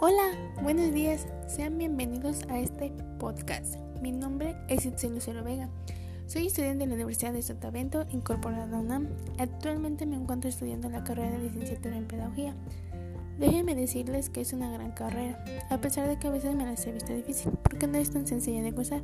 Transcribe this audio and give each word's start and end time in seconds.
Hola, 0.00 0.30
buenos 0.62 0.94
días, 0.94 1.26
sean 1.48 1.76
bienvenidos 1.76 2.42
a 2.48 2.60
este 2.60 2.92
podcast. 3.18 3.74
Mi 4.00 4.12
nombre 4.12 4.54
es 4.68 4.86
Itzel 4.86 5.14
Lucero 5.14 5.42
Vega. 5.42 5.68
Soy 6.28 6.46
estudiante 6.46 6.84
de 6.84 6.86
la 6.86 6.94
Universidad 6.94 7.32
de 7.32 7.42
Sotavento, 7.42 8.06
incorporada 8.10 8.76
a 8.76 8.80
UNAM. 8.80 9.08
Actualmente 9.38 10.06
me 10.06 10.14
encuentro 10.14 10.48
estudiando 10.48 10.88
la 10.88 11.02
carrera 11.02 11.32
de 11.32 11.40
licenciatura 11.40 11.96
en 11.96 12.06
Pedagogía. 12.06 12.54
Déjenme 13.40 13.74
decirles 13.74 14.30
que 14.30 14.40
es 14.40 14.52
una 14.52 14.70
gran 14.70 14.92
carrera, 14.92 15.44
a 15.68 15.80
pesar 15.80 16.06
de 16.06 16.16
que 16.16 16.28
a 16.28 16.30
veces 16.30 16.54
me 16.54 16.64
la 16.64 16.74
he 16.74 16.92
visto 16.92 17.12
difícil, 17.12 17.50
porque 17.64 17.88
no 17.88 17.98
es 17.98 18.12
tan 18.12 18.24
sencilla 18.24 18.62
de 18.62 18.72
cursar, 18.72 19.02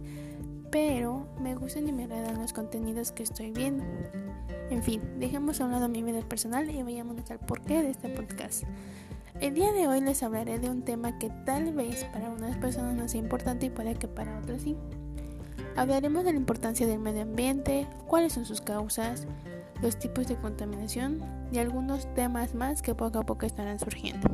pero 0.71 1.27
me 1.41 1.57
gustan 1.57 1.89
y 1.89 1.93
me 1.93 2.05
agradan 2.05 2.41
los 2.41 2.53
contenidos 2.53 3.11
que 3.11 3.25
estoy 3.25 3.51
viendo. 3.51 3.83
En 4.71 4.85
fin, 4.85 5.03
dejemos 5.19 5.61
a 5.61 5.65
un 5.65 5.73
lado 5.73 5.89
mi 5.89 6.05
vida 6.05 6.21
personal 6.21 6.71
y 6.71 6.85
vayamos 6.85 7.29
al 7.33 7.41
porqué 7.41 7.83
de 7.83 7.91
este 7.91 8.11
podcast. 8.11 8.63
El 9.45 9.53
día 9.53 9.75
de 9.75 9.87
hoy 9.87 10.01
les 10.01 10.23
hablaré 10.23 10.59
de 10.59 10.71
un 10.71 10.81
tema 10.81 11.19
que 11.19 11.29
tal 11.45 11.75
vez 11.75 12.07
para 12.15 12.31
unas 12.31 12.57
personas 12.57 12.95
no 12.95 13.07
sea 13.11 13.21
importante 13.21 13.67
y 13.67 13.69
puede 13.69 13.95
que 13.95 14.09
para 14.09 14.39
otras 14.39 14.63
sí. 14.63 14.75
Hablaremos 15.77 16.25
de 16.25 16.33
la 16.33 16.39
importancia 16.39 16.87
del 16.87 16.99
medio 16.99 17.21
ambiente, 17.21 17.87
cuáles 18.07 18.33
son 18.33 18.47
sus 18.47 18.63
causas, 18.63 19.27
los 19.83 19.99
tipos 19.99 20.29
de 20.29 20.37
contaminación 20.37 21.21
y 21.53 21.59
algunos 21.59 22.07
temas 22.15 22.55
más 22.55 22.81
que 22.81 22.95
poco 22.95 23.19
a 23.19 23.27
poco 23.27 23.45
estarán 23.45 23.79
surgiendo. 23.79 24.31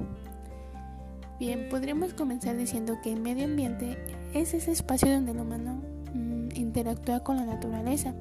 Bien, 1.40 1.68
podríamos 1.68 2.14
comenzar 2.14 2.56
diciendo 2.56 3.00
que 3.02 3.12
el 3.12 3.18
medio 3.18 3.46
ambiente 3.46 3.98
es 4.32 4.54
ese 4.54 4.70
espacio 4.70 5.10
donde 5.10 5.32
el 5.32 5.40
humano 5.40 5.82
mm, 6.14 6.50
interactúa 6.54 7.24
con 7.24 7.36
la 7.36 7.46
naturaleza 7.46 8.14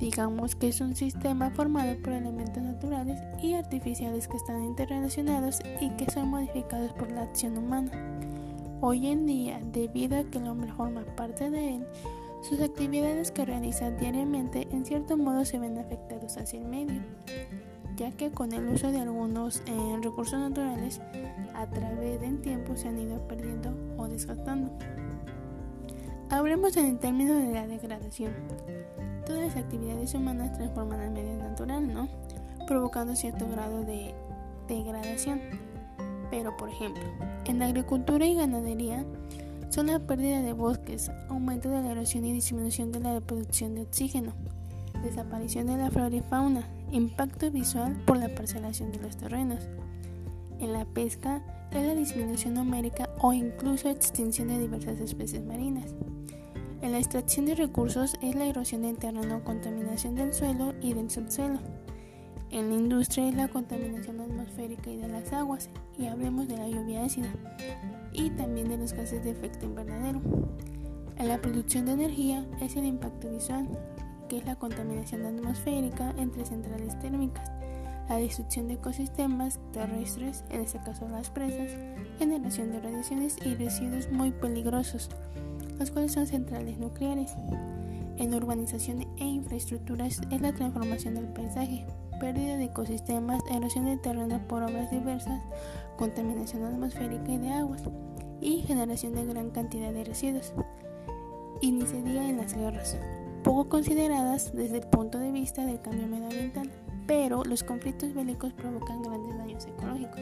Digamos 0.00 0.54
que 0.54 0.68
es 0.68 0.80
un 0.80 0.94
sistema 0.94 1.50
formado 1.50 1.96
por 2.00 2.12
elementos 2.12 2.62
naturales 2.62 3.20
y 3.42 3.54
artificiales 3.54 4.28
que 4.28 4.36
están 4.36 4.62
interrelacionados 4.62 5.58
y 5.80 5.90
que 5.90 6.08
son 6.10 6.28
modificados 6.28 6.92
por 6.92 7.10
la 7.10 7.22
acción 7.22 7.58
humana. 7.58 7.90
Hoy 8.80 9.08
en 9.08 9.26
día, 9.26 9.60
debido 9.72 10.16
a 10.16 10.22
que 10.22 10.38
el 10.38 10.46
hombre 10.46 10.72
forma 10.72 11.04
parte 11.16 11.50
de 11.50 11.76
él, 11.76 11.86
sus 12.42 12.60
actividades 12.60 13.32
que 13.32 13.44
realiza 13.44 13.90
diariamente 13.90 14.68
en 14.70 14.86
cierto 14.86 15.16
modo 15.16 15.44
se 15.44 15.58
ven 15.58 15.78
afectados 15.78 16.36
hacia 16.36 16.60
el 16.60 16.66
medio, 16.66 17.02
ya 17.96 18.12
que 18.12 18.30
con 18.30 18.52
el 18.52 18.68
uso 18.68 18.92
de 18.92 19.00
algunos 19.00 19.64
eh, 19.66 19.98
recursos 20.00 20.38
naturales 20.38 21.00
a 21.54 21.66
través 21.66 22.20
del 22.20 22.40
tiempo 22.40 22.76
se 22.76 22.86
han 22.86 23.00
ido 23.00 23.26
perdiendo 23.26 23.74
o 23.96 24.06
desgastando. 24.06 24.70
Hablemos 26.30 26.76
en 26.76 26.86
el 26.86 26.98
término 27.00 27.34
de 27.34 27.52
la 27.52 27.66
degradación 27.66 28.32
todas 29.28 29.42
las 29.42 29.56
actividades 29.56 30.14
humanas 30.14 30.52
transforman 30.54 31.00
al 31.00 31.10
medio 31.10 31.36
natural, 31.36 31.86
¿no? 31.86 32.08
Provocando 32.66 33.14
cierto 33.14 33.46
grado 33.48 33.84
de 33.84 34.14
degradación. 34.66 35.40
Pero, 36.30 36.56
por 36.56 36.70
ejemplo, 36.70 37.02
en 37.44 37.58
la 37.58 37.66
agricultura 37.66 38.26
y 38.26 38.34
ganadería 38.34 39.04
son 39.68 39.88
la 39.88 40.00
pérdida 40.00 40.42
de 40.42 40.54
bosques, 40.54 41.10
aumento 41.28 41.68
de 41.68 41.82
la 41.82 41.92
erosión 41.92 42.24
y 42.24 42.32
disminución 42.32 42.90
de 42.90 43.00
la 43.00 43.20
producción 43.20 43.74
de 43.74 43.82
oxígeno, 43.82 44.32
desaparición 45.02 45.66
de 45.66 45.76
la 45.76 45.90
flora 45.90 46.16
y 46.16 46.20
fauna, 46.20 46.66
impacto 46.90 47.50
visual 47.50 47.96
por 48.06 48.16
la 48.16 48.34
parcelación 48.34 48.92
de 48.92 49.00
los 49.00 49.16
terrenos. 49.16 49.68
En 50.58 50.72
la 50.72 50.86
pesca 50.86 51.42
es 51.70 51.86
la 51.86 51.94
disminución 51.94 52.54
numérica 52.54 53.10
o 53.20 53.32
incluso 53.32 53.90
extinción 53.90 54.48
de 54.48 54.58
diversas 54.58 54.98
especies 55.00 55.44
marinas. 55.44 55.94
En 56.88 56.92
la 56.92 57.00
extracción 57.00 57.44
de 57.44 57.54
recursos 57.54 58.16
es 58.22 58.34
la 58.34 58.46
erosión 58.46 58.80
del 58.80 58.96
terreno, 58.96 59.44
contaminación 59.44 60.14
del 60.14 60.32
suelo 60.32 60.72
y 60.80 60.94
del 60.94 61.10
subsuelo. 61.10 61.58
En 62.48 62.70
la 62.70 62.76
industria 62.76 63.28
es 63.28 63.34
la 63.34 63.48
contaminación 63.48 64.18
atmosférica 64.20 64.88
y 64.88 64.96
de 64.96 65.06
las 65.06 65.30
aguas, 65.34 65.68
y 65.98 66.06
hablemos 66.06 66.48
de 66.48 66.56
la 66.56 66.66
lluvia 66.66 67.04
ácida, 67.04 67.28
y 68.14 68.30
también 68.30 68.70
de 68.70 68.78
los 68.78 68.94
gases 68.94 69.22
de 69.22 69.32
efecto 69.32 69.66
invernadero. 69.66 70.22
En 71.18 71.28
la 71.28 71.42
producción 71.42 71.84
de 71.84 71.92
energía 71.92 72.46
es 72.62 72.74
el 72.74 72.86
impacto 72.86 73.28
visual, 73.30 73.68
que 74.30 74.38
es 74.38 74.46
la 74.46 74.56
contaminación 74.56 75.26
atmosférica 75.26 76.14
entre 76.16 76.46
centrales 76.46 76.98
térmicas, 77.00 77.52
la 78.08 78.16
destrucción 78.16 78.66
de 78.66 78.74
ecosistemas 78.74 79.60
terrestres, 79.74 80.42
en 80.48 80.62
este 80.62 80.78
caso 80.78 81.06
las 81.06 81.28
presas, 81.28 81.70
generación 82.18 82.72
de 82.72 82.80
radiaciones 82.80 83.36
y 83.44 83.56
residuos 83.56 84.10
muy 84.10 84.30
peligrosos 84.30 85.10
los 85.78 85.90
cuales 85.90 86.12
son 86.12 86.26
centrales 86.26 86.78
nucleares. 86.78 87.34
En 88.16 88.34
urbanización 88.34 89.06
e 89.18 89.24
infraestructuras 89.24 90.20
es 90.30 90.40
la 90.40 90.52
transformación 90.52 91.14
del 91.14 91.28
paisaje, 91.28 91.86
pérdida 92.18 92.56
de 92.56 92.64
ecosistemas, 92.64 93.42
erosión 93.50 93.84
de 93.84 93.96
terreno 93.96 94.40
por 94.48 94.62
obras 94.62 94.90
diversas, 94.90 95.40
contaminación 95.96 96.64
atmosférica 96.64 97.32
y 97.32 97.38
de 97.38 97.50
aguas, 97.50 97.82
y 98.40 98.62
generación 98.62 99.14
de 99.14 99.24
gran 99.24 99.50
cantidad 99.50 99.92
de 99.92 100.04
residuos. 100.04 100.52
Diga 101.60 102.28
en 102.28 102.36
las 102.36 102.54
guerras, 102.54 102.96
poco 103.42 103.68
consideradas 103.68 104.52
desde 104.54 104.78
el 104.78 104.86
punto 104.86 105.18
de 105.18 105.32
vista 105.32 105.64
del 105.64 105.80
cambio 105.80 106.06
medioambiental, 106.06 106.70
pero 107.06 107.44
los 107.44 107.62
conflictos 107.62 108.14
bélicos 108.14 108.52
provocan 108.52 109.02
grandes 109.02 109.38
daños 109.38 109.66
ecológicos, 109.66 110.20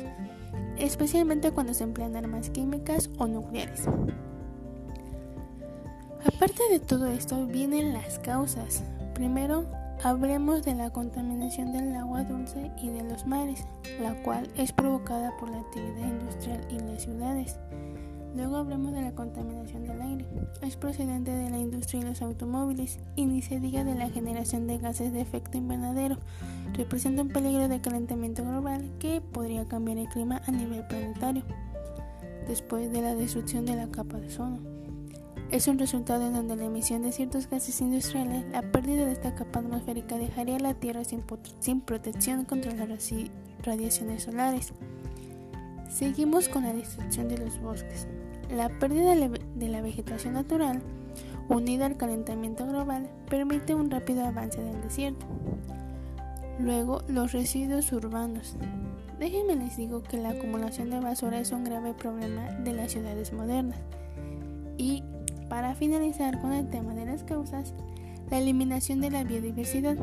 especialmente 0.78 1.50
cuando 1.50 1.74
se 1.74 1.84
emplean 1.84 2.16
armas 2.16 2.50
químicas 2.50 3.10
o 3.18 3.26
nucleares. 3.26 3.86
Aparte 6.36 6.62
de 6.70 6.80
todo 6.80 7.06
esto 7.06 7.46
vienen 7.46 7.94
las 7.94 8.18
causas. 8.18 8.82
Primero, 9.14 9.64
hablemos 10.04 10.62
de 10.66 10.74
la 10.74 10.90
contaminación 10.90 11.72
del 11.72 11.96
agua 11.96 12.24
dulce 12.24 12.70
y 12.82 12.90
de 12.90 13.04
los 13.04 13.26
mares, 13.26 13.64
la 14.02 14.22
cual 14.22 14.46
es 14.54 14.70
provocada 14.70 15.34
por 15.38 15.48
la 15.48 15.60
actividad 15.60 16.06
industrial 16.06 16.60
y 16.70 16.78
las 16.78 17.04
ciudades. 17.04 17.56
Luego 18.34 18.56
hablemos 18.56 18.92
de 18.92 19.00
la 19.00 19.14
contaminación 19.14 19.86
del 19.86 20.02
aire. 20.02 20.26
Es 20.60 20.76
procedente 20.76 21.30
de 21.30 21.48
la 21.48 21.56
industria 21.56 22.02
y 22.02 22.04
los 22.04 22.20
automóviles 22.20 22.98
y 23.14 23.24
ni 23.24 23.40
se 23.40 23.58
diga 23.58 23.82
de 23.82 23.94
la 23.94 24.10
generación 24.10 24.66
de 24.66 24.76
gases 24.76 25.14
de 25.14 25.22
efecto 25.22 25.56
invernadero. 25.56 26.18
Representa 26.74 27.22
un 27.22 27.28
peligro 27.28 27.66
de 27.66 27.80
calentamiento 27.80 28.44
global 28.44 28.92
que 28.98 29.22
podría 29.22 29.64
cambiar 29.64 29.96
el 29.96 30.08
clima 30.08 30.42
a 30.46 30.50
nivel 30.50 30.86
planetario. 30.86 31.44
Después 32.46 32.92
de 32.92 33.00
la 33.00 33.14
destrucción 33.14 33.64
de 33.64 33.76
la 33.76 33.88
capa 33.88 34.18
de 34.18 34.26
ozono. 34.26 34.75
Es 35.50 35.68
un 35.68 35.78
resultado 35.78 36.26
en 36.26 36.32
donde 36.32 36.56
la 36.56 36.64
emisión 36.64 37.02
de 37.02 37.12
ciertos 37.12 37.48
gases 37.48 37.80
industriales, 37.80 38.44
la 38.50 38.62
pérdida 38.62 39.06
de 39.06 39.12
esta 39.12 39.36
capa 39.36 39.60
atmosférica 39.60 40.18
dejaría 40.18 40.58
la 40.58 40.74
Tierra 40.74 41.02
sin, 41.04 41.80
protección 41.80 42.44
contra 42.44 42.72
las 42.74 43.12
radiaciones 43.62 44.24
solares. 44.24 44.72
Seguimos 45.88 46.48
con 46.48 46.64
la 46.64 46.72
destrucción 46.72 47.28
de 47.28 47.38
los 47.38 47.60
bosques. 47.60 48.08
La 48.50 48.68
pérdida 48.68 49.14
de 49.14 49.68
la 49.68 49.80
vegetación 49.82 50.34
natural, 50.34 50.82
unida 51.48 51.86
al 51.86 51.96
calentamiento 51.96 52.66
global, 52.66 53.08
permite 53.30 53.74
un 53.74 53.88
rápido 53.88 54.24
avance 54.24 54.60
del 54.60 54.82
desierto. 54.82 55.26
Luego, 56.58 57.02
los 57.06 57.32
residuos 57.32 57.92
urbanos. 57.92 58.56
Déjenme 59.20 59.54
les 59.54 59.76
digo 59.76 60.02
que 60.02 60.18
la 60.18 60.30
acumulación 60.30 60.90
de 60.90 60.98
basura 60.98 61.38
es 61.38 61.52
un 61.52 61.64
grave 61.64 61.94
problema 61.94 62.50
de 62.50 62.72
las 62.72 62.92
ciudades 62.92 63.32
modernas 63.32 63.78
y 64.76 65.02
para 65.48 65.74
finalizar 65.74 66.40
con 66.40 66.52
el 66.52 66.68
tema 66.68 66.94
de 66.94 67.06
las 67.06 67.24
causas, 67.24 67.74
la 68.30 68.38
eliminación 68.38 69.00
de 69.00 69.10
la 69.10 69.24
biodiversidad 69.24 69.96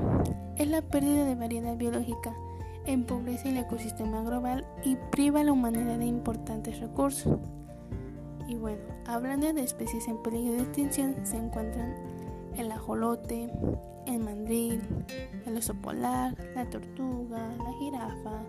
es 0.57 0.67
la 0.67 0.81
pérdida 0.81 1.25
de 1.25 1.35
variedad 1.35 1.75
biológica, 1.75 2.33
empobrece 2.85 3.49
el 3.49 3.57
ecosistema 3.57 4.23
global 4.23 4.65
y 4.83 4.95
priva 5.11 5.41
a 5.41 5.43
la 5.43 5.51
humanidad 5.51 5.97
de 5.97 6.05
importantes 6.05 6.79
recursos. 6.79 7.37
Y 8.47 8.55
bueno, 8.55 8.81
hablando 9.05 9.51
de 9.51 9.63
especies 9.63 10.07
en 10.07 10.21
peligro 10.21 10.53
de 10.53 10.63
extinción, 10.63 11.15
se 11.23 11.37
encuentran 11.37 11.95
el 12.57 12.71
ajolote, 12.71 13.49
el 14.07 14.19
mandril, 14.19 14.81
el 15.45 15.57
oso 15.57 15.73
polar, 15.75 16.35
la 16.55 16.69
tortuga, 16.69 17.55
la 17.57 17.73
jirafa, 17.79 18.43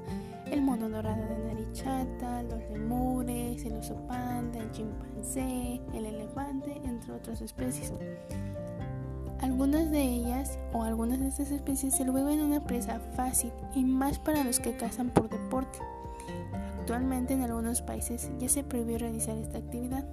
el 0.51 0.63
mono 0.63 0.89
dorado 0.89 1.23
de 1.23 1.39
nariz 1.39 1.73
chata, 1.73 2.43
los 2.43 2.61
lemures, 2.71 3.65
el 3.65 3.75
oso 3.75 3.95
panda, 4.07 4.61
el 4.61 4.71
chimpancé, 4.71 5.81
el 5.93 6.07
elefante, 6.07 6.81
entre 6.85 7.13
otras 7.13 7.41
especies. 7.41 7.93
Algunas 9.41 9.91
de 9.91 10.03
ellas 10.03 10.59
o 10.73 10.83
algunas 10.83 11.21
de 11.21 11.29
estas 11.29 11.51
especies 11.51 11.95
se 11.95 12.09
vuelven 12.09 12.41
una 12.41 12.65
presa 12.65 13.01
fácil 13.15 13.53
y 13.75 13.85
más 13.85 14.19
para 14.19 14.45
los 14.45 14.61
que 14.61 14.77
cazan 14.77 15.11
por 15.11 15.29
deporte. 15.29 15.79
Actualmente 16.81 17.35
en 17.35 17.43
algunos 17.43 17.83
países 17.83 18.31
ya 18.39 18.49
se 18.49 18.63
prohibió 18.63 18.99
realizar 18.99 19.37
esta 19.37 19.59
actividad, 19.59 20.07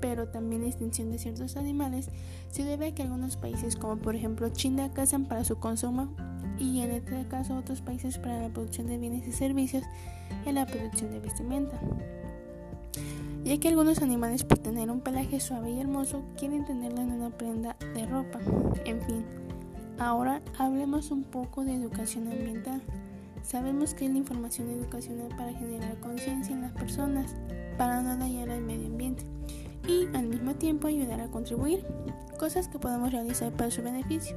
pero 0.00 0.28
también 0.28 0.62
la 0.62 0.68
extinción 0.68 1.10
de 1.10 1.18
ciertos 1.18 1.56
animales 1.56 2.08
se 2.50 2.64
debe 2.64 2.88
a 2.88 2.94
que 2.94 3.02
algunos 3.02 3.36
países 3.36 3.76
como 3.76 3.96
por 3.96 4.16
ejemplo 4.16 4.48
China 4.48 4.90
cazan 4.92 5.26
para 5.26 5.44
su 5.44 5.58
consumo 5.58 6.14
y 6.58 6.80
en 6.80 6.90
este 6.90 7.26
caso 7.26 7.56
otros 7.56 7.80
países 7.80 8.18
para 8.18 8.40
la 8.40 8.48
producción 8.50 8.86
de 8.86 8.98
bienes 8.98 9.26
y 9.26 9.32
servicios 9.32 9.84
y 10.46 10.52
la 10.52 10.66
producción 10.66 11.10
de 11.10 11.20
vestimenta. 11.20 11.80
Ya 13.44 13.58
que 13.58 13.68
algunos 13.68 14.02
animales 14.02 14.44
por 14.44 14.58
tener 14.58 14.90
un 14.90 15.00
pelaje 15.00 15.40
suave 15.40 15.70
y 15.70 15.80
hermoso 15.80 16.22
quieren 16.36 16.66
tenerlo 16.66 17.00
en 17.00 17.12
una 17.12 17.30
prenda 17.30 17.76
de 17.94 18.04
ropa. 18.06 18.38
En 18.84 19.00
fin, 19.00 19.24
ahora 19.98 20.42
hablemos 20.58 21.10
un 21.10 21.24
poco 21.24 21.64
de 21.64 21.74
educación 21.74 22.30
ambiental. 22.30 22.82
Sabemos 23.42 23.94
que 23.94 24.04
es 24.04 24.12
la 24.12 24.18
información 24.18 24.68
educacional 24.68 25.28
para 25.38 25.54
generar 25.54 25.98
conciencia 26.00 26.54
en 26.54 26.60
las 26.60 26.72
personas, 26.72 27.34
para 27.78 28.02
no 28.02 28.18
dañar 28.18 28.50
al 28.50 28.60
medio 28.60 28.86
ambiente 28.88 29.24
y 29.90 30.08
al 30.14 30.26
mismo 30.26 30.54
tiempo 30.54 30.86
ayudar 30.86 31.20
a 31.20 31.28
contribuir, 31.28 31.84
cosas 32.38 32.68
que 32.68 32.78
podemos 32.78 33.12
realizar 33.12 33.52
para 33.52 33.70
su 33.70 33.82
beneficio. 33.82 34.36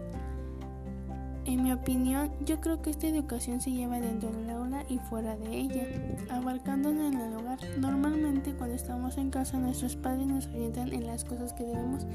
En 1.45 1.61
mi 1.61 1.73
opinión, 1.73 2.31
yo 2.45 2.61
creo 2.61 2.81
que 2.81 2.89
esta 2.89 3.07
educación 3.07 3.59
se 3.59 3.71
lleva 3.71 3.99
dentro 3.99 4.31
del 4.31 4.49
aula 4.49 4.85
y 4.87 4.97
fuera 4.97 5.35
de 5.35 5.59
ella, 5.59 5.85
abarcándonos 6.29 7.13
en 7.13 7.19
el 7.19 7.35
hogar. 7.35 7.59
Normalmente 7.77 8.53
cuando 8.53 8.75
estamos 8.75 9.17
en 9.17 9.29
casa 9.29 9.57
nuestros 9.57 9.97
padres 9.97 10.25
nos 10.25 10.47
orientan 10.47 10.93
en 10.93 11.05
las 11.05 11.25
cosas 11.25 11.51
que 11.51 11.65
debemos 11.65 12.05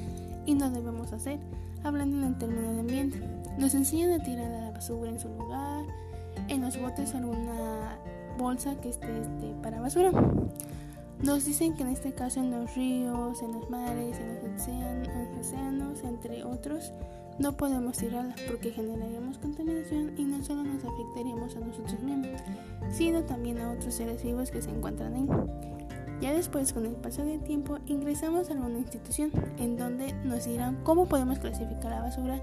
y 0.46 0.55
no 0.55 0.70
debemos 0.70 1.12
hacer, 1.12 1.38
hablando 1.85 2.17
en 2.17 2.25
el 2.25 2.38
término 2.38 2.73
de 2.73 2.81
ambiente. 2.81 3.23
Nos 3.58 3.75
enseñan 3.75 4.19
a 4.19 4.25
tirar 4.25 4.50
la 4.50 4.70
basura 4.70 5.11
en 5.11 5.20
su 5.20 5.29
lugar, 5.29 5.85
en 6.49 6.62
los 6.62 6.81
botes 6.81 7.14
alguna 7.14 7.99
bolsa 8.38 8.81
que 8.81 8.88
esté 8.88 9.20
este, 9.20 9.52
para 9.62 9.81
basura. 9.81 10.11
Nos 11.23 11.44
dicen 11.44 11.75
que 11.75 11.82
en 11.82 11.88
este 11.88 12.12
caso 12.12 12.38
en 12.38 12.53
los 12.53 12.75
ríos, 12.76 13.43
en 13.43 13.53
los 13.53 13.69
mares, 13.69 14.19
en 14.19 14.35
los, 14.35 15.41
océanos, 15.41 16.05
entre 16.05 16.44
otros, 16.44 16.93
no 17.41 17.56
podemos 17.56 17.99
tirarla 17.99 18.37
porque 18.49 18.70
generaríamos 18.70 19.38
contaminación 19.38 20.12
y 20.17 20.25
no 20.25 20.44
solo 20.44 20.62
nos 20.62 20.85
afectaríamos 20.85 21.56
a 21.56 21.61
nosotros 21.61 22.00
mismos, 22.03 22.41
sino 22.91 23.25
también 23.25 23.59
a 23.59 23.73
otros 23.73 23.94
seres 23.94 24.23
vivos 24.23 24.50
que 24.50 24.62
se 24.62 24.70
encuentran 24.70 25.15
ahí. 25.15 25.26
Ya 26.20 26.32
después, 26.32 26.73
con 26.73 26.87
el 26.87 26.94
paso 26.94 27.25
del 27.25 27.41
tiempo, 27.43 27.79
ingresamos 27.87 28.50
a 28.50 28.53
alguna 28.53 28.79
institución 28.79 29.31
en 29.59 29.76
donde 29.76 30.12
nos 30.25 30.47
dirán 30.47 30.82
cómo 30.82 31.06
podemos 31.06 31.38
clasificar 31.38 31.93
la 31.93 32.03
basura 32.03 32.41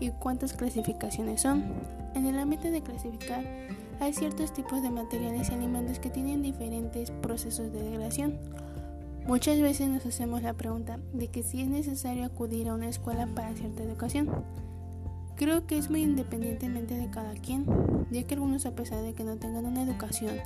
y 0.00 0.10
cuántas 0.10 0.52
clasificaciones 0.52 1.42
son. 1.42 1.64
En 2.14 2.26
el 2.26 2.38
ámbito 2.38 2.70
de 2.70 2.82
clasificar, 2.82 3.44
hay 4.00 4.12
ciertos 4.12 4.52
tipos 4.52 4.82
de 4.82 4.90
materiales 4.90 5.50
y 5.50 5.54
alimentos 5.54 5.98
que 5.98 6.10
tienen 6.10 6.42
diferentes 6.42 7.10
procesos 7.10 7.72
de 7.72 7.82
degradación 7.82 8.38
Muchas 9.26 9.60
veces 9.60 9.88
nos 9.88 10.06
hacemos 10.06 10.42
la 10.42 10.54
pregunta 10.54 11.00
de 11.12 11.26
que 11.26 11.42
si 11.42 11.60
es 11.60 11.66
necesario 11.66 12.24
acudir 12.24 12.68
a 12.68 12.74
una 12.74 12.88
escuela 12.88 13.26
para 13.26 13.52
cierta 13.54 13.82
educación. 13.82 14.30
Creo 15.34 15.66
que 15.66 15.76
es 15.76 15.90
muy 15.90 16.02
independientemente 16.02 16.94
de 16.94 17.10
cada 17.10 17.32
quien, 17.32 17.66
ya 18.12 18.22
que 18.22 18.34
algunos 18.34 18.66
a 18.66 18.76
pesar 18.76 19.02
de 19.02 19.14
que 19.14 19.24
no 19.24 19.36
tengan 19.36 19.66
una 19.66 19.82
educación 19.82 20.36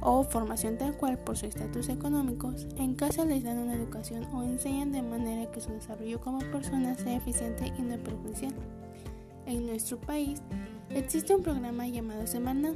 o 0.00 0.24
formación 0.24 0.76
tal 0.76 0.96
cual 0.96 1.18
por 1.18 1.36
su 1.36 1.46
estatus 1.46 1.88
económico, 1.88 2.52
en 2.76 2.96
casa 2.96 3.24
les 3.24 3.44
dan 3.44 3.58
una 3.58 3.74
educación 3.74 4.24
o 4.34 4.42
enseñan 4.42 4.90
de 4.90 5.02
manera 5.02 5.48
que 5.52 5.60
su 5.60 5.70
desarrollo 5.70 6.20
como 6.20 6.40
persona 6.50 6.96
sea 6.96 7.16
eficiente 7.16 7.72
y 7.78 7.82
no 7.82 7.96
perjudicial. 7.96 8.54
En 9.46 9.66
nuestro 9.66 9.98
país 9.98 10.42
existe 10.90 11.34
un 11.34 11.42
programa 11.42 11.86
llamado 11.86 12.26
Semana. 12.26 12.72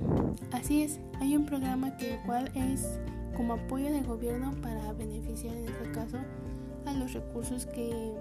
Así 0.53 0.83
es, 0.83 1.01
hay 1.21 1.37
un 1.37 1.45
programa 1.45 1.97
que 1.97 2.15
el 2.15 2.21
cual 2.23 2.51
es 2.55 3.01
como 3.37 3.55
apoyo 3.55 3.91
del 3.91 4.05
gobierno 4.05 4.53
para 4.63 4.93
beneficiar 4.93 5.57
en 5.57 5.69
este 5.69 5.91
caso 5.93 6.19
a 6.87 6.93
los 6.95 7.13
recursos 7.13 7.67
que 7.67 8.15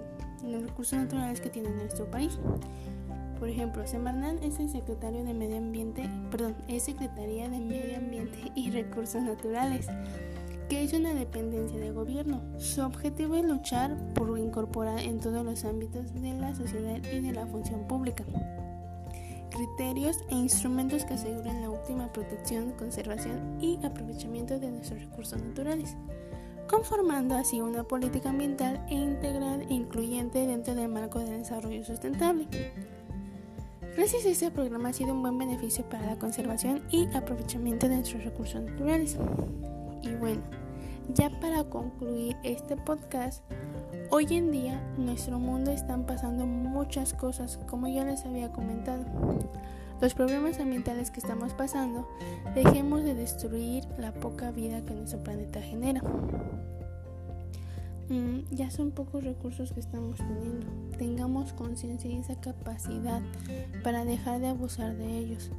los 0.44 0.62
recursos 0.62 0.98
naturales 0.98 1.40
que 1.40 1.50
tiene 1.50 1.70
nuestro 1.70 2.10
país. 2.10 2.38
Por 3.38 3.48
ejemplo, 3.48 3.86
Semarnat 3.86 4.42
es 4.42 4.58
el 4.58 4.68
secretario 4.68 5.24
de 5.24 5.32
Medio 5.32 5.56
Ambiente, 5.56 6.10
perdón, 6.30 6.56
es 6.68 6.82
Secretaría 6.82 7.48
de 7.48 7.58
Medio 7.58 7.96
Ambiente 7.96 8.52
y 8.54 8.70
Recursos 8.70 9.22
Naturales, 9.22 9.86
que 10.70 10.84
es 10.84 10.92
una 10.92 11.12
dependencia 11.12 11.78
del 11.78 11.92
gobierno. 11.92 12.40
Su 12.58 12.82
objetivo 12.82 13.34
es 13.34 13.44
luchar 13.44 13.96
por 14.14 14.38
incorporar 14.38 15.00
en 15.00 15.18
todos 15.18 15.44
los 15.44 15.64
ámbitos 15.64 16.14
de 16.14 16.32
la 16.34 16.54
sociedad 16.54 17.00
y 17.12 17.20
de 17.20 17.32
la 17.32 17.46
función 17.46 17.86
pública 17.88 18.24
criterios 19.50 20.16
e 20.30 20.36
instrumentos 20.36 21.04
que 21.04 21.14
aseguren 21.14 21.60
la 21.60 21.70
óptima 21.70 22.10
protección, 22.12 22.70
conservación 22.78 23.58
y 23.60 23.78
aprovechamiento 23.84 24.58
de 24.58 24.70
nuestros 24.70 25.00
recursos 25.00 25.42
naturales, 25.42 25.96
conformando 26.68 27.34
así 27.34 27.60
una 27.60 27.82
política 27.82 28.30
ambiental 28.30 28.82
e 28.88 28.94
integral 28.94 29.66
e 29.68 29.74
incluyente 29.74 30.46
dentro 30.46 30.74
del 30.74 30.88
marco 30.88 31.18
del 31.18 31.40
desarrollo 31.40 31.84
sustentable. 31.84 32.46
Gracias 33.96 34.24
a 34.24 34.28
este 34.28 34.50
programa 34.50 34.90
ha 34.90 34.92
sido 34.92 35.12
un 35.12 35.20
buen 35.20 35.36
beneficio 35.36 35.84
para 35.90 36.06
la 36.06 36.18
conservación 36.18 36.82
y 36.90 37.06
aprovechamiento 37.14 37.88
de 37.88 37.96
nuestros 37.96 38.24
recursos 38.24 38.62
naturales. 38.62 39.18
Y 40.02 40.14
bueno, 40.14 40.42
ya 41.14 41.30
para 41.40 41.64
concluir 41.64 42.36
este 42.42 42.76
podcast, 42.76 43.42
Hoy 44.12 44.26
en 44.30 44.50
día, 44.50 44.82
en 44.96 45.06
nuestro 45.06 45.38
mundo 45.38 45.70
están 45.70 46.04
pasando 46.04 46.44
muchas 46.44 47.14
cosas, 47.14 47.60
como 47.68 47.86
ya 47.86 48.04
les 48.04 48.24
había 48.24 48.50
comentado. 48.50 49.04
Los 50.00 50.14
problemas 50.14 50.58
ambientales 50.58 51.12
que 51.12 51.20
estamos 51.20 51.54
pasando, 51.54 52.08
dejemos 52.56 53.04
de 53.04 53.14
destruir 53.14 53.84
la 53.98 54.12
poca 54.12 54.50
vida 54.50 54.84
que 54.84 54.94
nuestro 54.94 55.22
planeta 55.22 55.62
genera. 55.62 56.02
Mm, 58.08 58.40
ya 58.50 58.72
son 58.72 58.90
pocos 58.90 59.22
recursos 59.22 59.72
que 59.72 59.78
estamos 59.78 60.18
teniendo. 60.18 60.66
Tengamos 60.98 61.52
conciencia 61.52 62.10
y 62.10 62.16
esa 62.16 62.34
capacidad 62.40 63.22
para 63.84 64.04
dejar 64.04 64.40
de 64.40 64.48
abusar 64.48 64.96
de 64.96 65.18
ellos. 65.18 65.52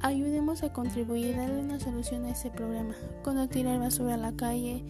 Ayudemos 0.00 0.62
a 0.62 0.72
contribuir 0.72 1.34
a 1.34 1.42
darle 1.42 1.60
una 1.60 1.80
solución 1.80 2.24
a 2.24 2.30
ese 2.30 2.50
problema. 2.50 2.94
Cuando 3.24 3.48
tirar 3.48 3.80
basura 3.80 4.14
a 4.14 4.18
la 4.18 4.32
calle, 4.32 4.84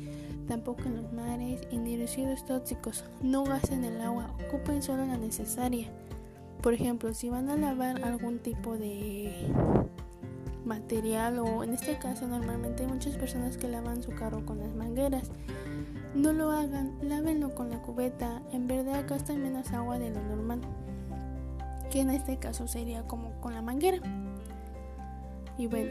tampoco 0.46 0.82
en 0.82 0.96
los 1.02 1.12
mares 1.12 1.60
residuos 1.70 2.44
tóxicos. 2.44 3.04
No 3.22 3.44
gasten 3.44 3.84
el 3.84 4.00
agua, 4.00 4.34
ocupen 4.46 4.82
solo 4.82 5.06
la 5.06 5.16
necesaria. 5.16 5.88
Por 6.62 6.74
ejemplo, 6.74 7.14
si 7.14 7.30
van 7.30 7.48
a 7.48 7.56
lavar 7.56 8.04
algún 8.04 8.38
tipo 8.38 8.76
de 8.76 9.32
material 10.64 11.38
o 11.38 11.64
en 11.64 11.72
este 11.72 11.98
caso 11.98 12.26
normalmente 12.26 12.82
hay 12.82 12.92
muchas 12.92 13.16
personas 13.16 13.56
que 13.56 13.68
lavan 13.68 14.02
su 14.02 14.10
carro 14.10 14.44
con 14.44 14.58
las 14.58 14.74
mangueras. 14.74 15.30
No 16.14 16.32
lo 16.32 16.50
hagan, 16.50 16.98
lávenlo 17.02 17.54
con 17.54 17.70
la 17.70 17.80
cubeta. 17.80 18.42
En 18.52 18.66
verdad 18.66 19.04
gastan 19.08 19.42
menos 19.42 19.72
agua 19.72 19.98
de 19.98 20.10
lo 20.10 20.22
normal. 20.22 20.60
Que 21.90 22.00
en 22.00 22.10
este 22.10 22.38
caso 22.38 22.68
sería 22.68 23.02
como 23.04 23.40
con 23.40 23.54
la 23.54 23.62
manguera. 23.62 24.00
Y 25.58 25.66
bueno, 25.66 25.90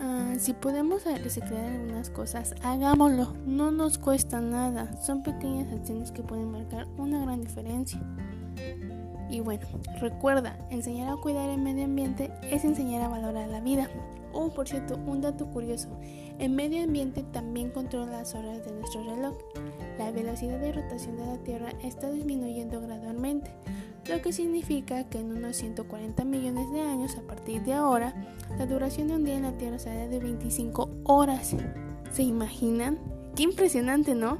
uh, 0.00 0.38
si 0.38 0.52
podemos 0.52 1.04
reciclar 1.04 1.64
algunas 1.64 2.10
cosas, 2.10 2.54
hagámoslo. 2.62 3.34
No 3.44 3.72
nos 3.72 3.98
cuesta 3.98 4.40
nada. 4.40 4.96
Son 5.02 5.24
pequeñas 5.24 5.72
acciones 5.72 6.12
que 6.12 6.22
pueden 6.22 6.52
marcar 6.52 6.86
una 6.96 7.20
gran 7.20 7.40
diferencia. 7.40 8.00
Y 9.28 9.40
bueno, 9.40 9.66
recuerda, 10.00 10.56
enseñar 10.70 11.12
a 11.12 11.16
cuidar 11.16 11.50
el 11.50 11.60
medio 11.60 11.84
ambiente 11.84 12.32
es 12.42 12.64
enseñar 12.64 13.02
a 13.02 13.08
valorar 13.08 13.48
la 13.48 13.60
vida. 13.60 13.90
Oh, 14.32 14.48
por 14.50 14.68
cierto, 14.68 14.96
un 15.06 15.20
dato 15.20 15.46
curioso. 15.46 15.88
El 16.38 16.52
medio 16.52 16.84
ambiente 16.84 17.24
también 17.32 17.70
controla 17.70 18.12
las 18.12 18.34
horas 18.36 18.64
de 18.64 18.72
nuestro 18.72 19.02
reloj. 19.02 19.36
La 19.98 20.12
velocidad 20.12 20.60
de 20.60 20.72
rotación 20.72 21.16
de 21.16 21.26
la 21.26 21.38
Tierra 21.38 21.72
está 21.82 22.10
disminuyendo 22.10 22.80
gradualmente 22.80 23.50
lo 24.10 24.20
que 24.22 24.32
significa 24.32 25.04
que 25.04 25.20
en 25.20 25.30
unos 25.36 25.56
140 25.56 26.24
millones 26.24 26.70
de 26.72 26.80
años 26.80 27.16
a 27.16 27.22
partir 27.22 27.62
de 27.62 27.74
ahora, 27.74 28.12
la 28.58 28.66
duración 28.66 29.06
de 29.06 29.14
un 29.14 29.24
día 29.24 29.36
en 29.36 29.44
la 29.44 29.52
Tierra 29.52 29.78
será 29.78 30.08
de 30.08 30.18
25 30.18 30.90
horas. 31.04 31.54
¿Se 32.12 32.24
imaginan? 32.24 32.98
Qué 33.36 33.44
impresionante, 33.44 34.16
¿no? 34.16 34.38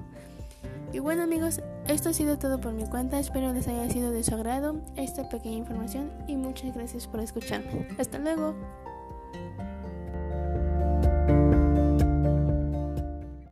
Y 0.92 0.98
bueno 0.98 1.22
amigos, 1.22 1.60
esto 1.86 2.08
ha 2.08 2.12
sido 2.12 2.36
todo 2.36 2.60
por 2.60 2.72
mi 2.72 2.84
cuenta, 2.84 3.20
espero 3.20 3.52
les 3.52 3.68
haya 3.68 3.88
sido 3.88 4.10
de 4.10 4.24
su 4.24 4.34
agrado 4.34 4.80
esta 4.96 5.28
pequeña 5.28 5.58
información 5.58 6.10
y 6.26 6.34
muchas 6.34 6.74
gracias 6.74 7.06
por 7.06 7.20
escucharme. 7.20 7.86
Hasta 7.96 8.18
luego. 8.18 8.56